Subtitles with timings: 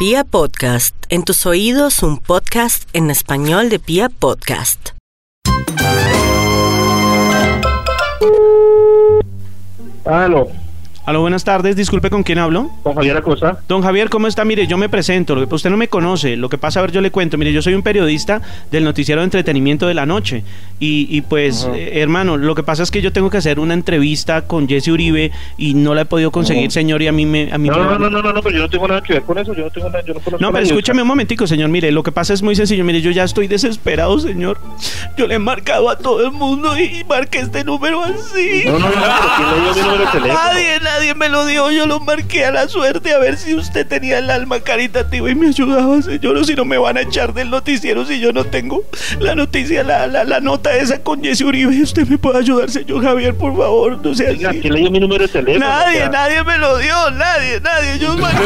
[0.00, 4.92] Pia Podcast, en tus oídos un podcast en español de Pia Podcast.
[10.06, 10.48] Aló,
[11.10, 11.74] Aló, buenas tardes.
[11.74, 12.70] Disculpe, ¿con quién hablo?
[12.82, 13.58] con Javier Acosta.
[13.66, 14.44] Don Javier, ¿cómo está?
[14.44, 15.34] Mire, yo me presento.
[15.34, 16.36] Lo que usted no me conoce.
[16.36, 17.36] Lo que pasa, a ver, yo le cuento.
[17.36, 18.40] Mire, yo soy un periodista
[18.70, 20.44] del noticiero de entretenimiento de la noche.
[20.82, 23.74] Y, y pues, eh, hermano, lo que pasa es que yo tengo que hacer una
[23.74, 26.70] entrevista con Jesse Uribe y no la he podido conseguir, Ajá.
[26.70, 27.52] señor, y a mí me...
[27.52, 29.12] A mí No, me- no, no, no, no, no, pero yo no tengo nada que
[29.12, 29.54] ver con eso.
[29.54, 31.68] Yo no tengo nada, yo no conozco No, pero escúchame un momentico, señor.
[31.68, 32.82] Mire, lo que pasa es muy sencillo.
[32.84, 34.58] Mire, yo ya estoy desesperado, señor.
[35.18, 38.62] Yo le he marcado a todo el mundo y marqué este número así.
[38.64, 40.34] No, no, no, pero ¿quién le dio mi número de teléfono?
[40.34, 41.70] Nadie, nadie me lo dio.
[41.70, 45.34] Yo lo marqué a la suerte a ver si usted tenía el alma caritativa y
[45.34, 46.36] me ayudaba, señor.
[46.38, 48.82] O si no me van a echar del noticiero si yo no tengo
[49.18, 51.82] la noticia, la, la, la nota esa con Jesse Uribe.
[51.82, 53.98] Usted me puede ayudar, señor Javier, por favor.
[54.04, 54.60] No sea así.
[54.60, 55.66] ¿quién le dio mi número de teléfono?
[55.66, 57.98] Nadie, O sea, nadie me lo dio, nadie, nadie.
[57.98, 58.38] Yo marqué.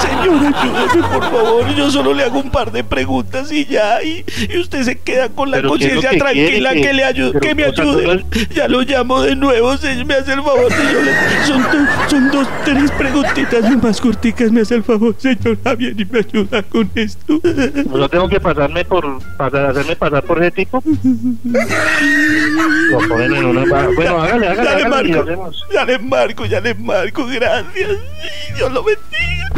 [0.00, 1.74] Señor, ayúdeme, por favor.
[1.74, 4.02] Yo solo le hago un par de preguntas y ya.
[4.02, 6.80] Y, y usted se queda con la Pero ¿qué es lo conciencia que tranquila quiere
[6.82, 8.24] que, que- le ayude, que me ayude.
[8.54, 10.06] Ya lo llamo de nuevo, señor.
[10.06, 10.68] Me hace el favor.
[10.70, 14.50] Le- son, dos, son dos, tres preguntitas más corticas.
[14.50, 17.40] Me hace el favor, señor Javier, y me ayuda con esto.
[17.90, 20.69] ¿No tengo que pasarme por, pasar, hacerme pasar por ese tipo?
[20.72, 20.80] Lo
[23.08, 23.64] ponen en una...
[23.64, 27.26] ba- Bueno, hágale, hágale, Ya le hágale y marco, ya le marco, ya le marco.
[27.26, 27.90] Gracias.
[28.56, 29.50] Dios lo bendiga.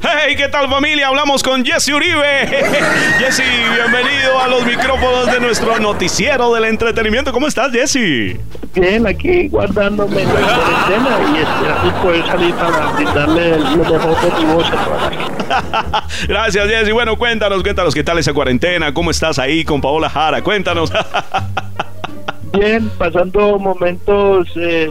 [0.00, 1.08] Hey, ¿qué tal familia?
[1.08, 2.46] Hablamos con Jesse Uribe.
[3.18, 3.42] Jesse,
[3.74, 7.32] bienvenido a los micrófonos de nuestro noticiero del entretenimiento.
[7.32, 8.38] ¿Cómo estás, Jesse?
[8.74, 14.30] Bien, aquí guardándome en la cuarentena y esperando poder salir para brindarle lo mejor de
[14.44, 16.04] mi voz a.
[16.28, 16.92] Gracias, Jesse.
[16.92, 20.42] Bueno, cuéntanos, cuéntanos qué tal esa cuarentena, cómo estás ahí con Paola Jara.
[20.42, 20.92] Cuéntanos.
[22.52, 24.90] Bien, pasando momentos eh,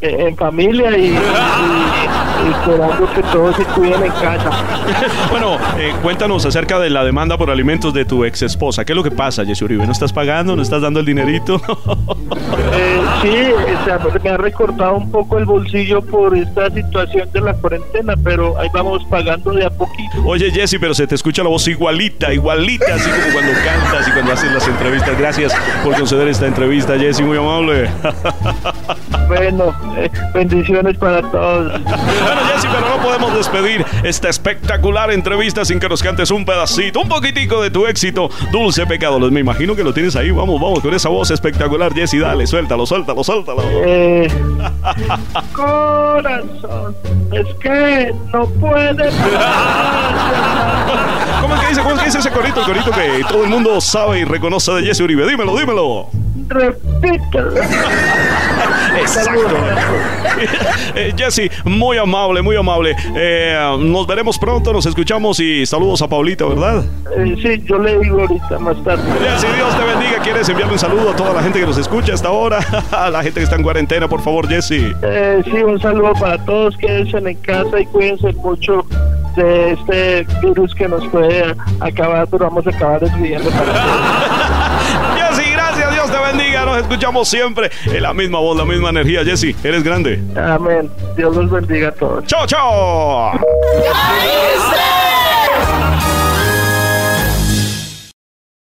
[0.00, 1.18] en familia y- y
[2.50, 4.50] esperando que todos se cuiden en casa.
[5.30, 8.84] bueno, eh, cuéntanos acerca de la demanda por alimentos de tu ex esposa.
[8.84, 9.86] ¿Qué es lo que pasa, Jesse Uribe?
[9.86, 10.56] ¿No estás pagando?
[10.56, 11.60] ¿No estás dando el dinerito?
[12.70, 13.28] Eh, sí,
[13.80, 18.14] o sea, me ha recortado un poco el bolsillo por esta situación de la cuarentena,
[18.22, 20.22] pero ahí vamos pagando de a poquito.
[20.24, 23.87] Oye, Jesse, pero se te escucha la voz igualita, igualita, así como cuando cantas
[24.78, 25.18] entrevistas.
[25.18, 25.52] Gracias
[25.82, 27.90] por conceder esta entrevista, Jesse, muy amable.
[29.28, 31.70] Bueno, eh, bendiciones para todos.
[31.82, 37.02] Bueno, Jesse, pero no podemos despedir esta espectacular entrevista sin que nos cantes un pedacito,
[37.02, 39.20] un poquitico de tu éxito, Dulce Pecado.
[39.30, 40.30] Me imagino que lo tienes ahí.
[40.30, 43.62] Vamos, vamos, con esa voz espectacular, Jesse, dale, suéltalo, suéltalo, suéltalo.
[43.84, 44.28] Eh,
[45.52, 46.96] corazón,
[47.30, 50.78] es que no puede parar.
[50.88, 51.07] ¿Cómo
[52.08, 52.60] es ese corito?
[52.60, 55.28] El corito que todo el mundo sabe y reconoce de Jesse Uribe.
[55.28, 56.08] Dímelo, dímelo.
[56.48, 57.52] Repítelo.
[58.98, 59.56] Exacto.
[60.94, 62.96] Eh, Jesse, muy amable, muy amable.
[63.14, 66.84] Eh, nos veremos pronto, nos escuchamos y saludos a Paulita, ¿verdad?
[67.16, 69.02] Eh, sí, yo le digo ahorita más tarde.
[69.20, 70.22] Jesse, Dios te bendiga.
[70.22, 72.58] ¿Quieres enviarle un saludo a toda la gente que nos escucha hasta ahora?
[72.90, 74.94] A la gente que está en cuarentena, por favor, Jesse.
[75.02, 78.84] Eh, sí, un saludo para todos, quédense en casa y cuídense mucho
[79.38, 83.72] de este virus que nos puede acabar, pero vamos a acabar escribiendo para.
[85.16, 86.64] Jesse, gracias, Dios te bendiga.
[86.64, 89.24] Nos escuchamos siempre en la misma voz, la misma energía.
[89.24, 90.20] Jesse, eres grande.
[90.36, 90.90] Amén.
[91.16, 92.24] Dios los bendiga a todos.
[92.26, 93.32] Chao, chao.